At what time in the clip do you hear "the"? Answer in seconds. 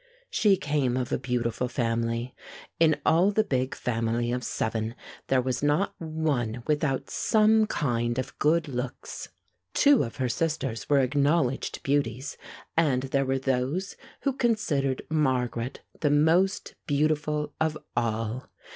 3.29-3.43, 15.99-16.09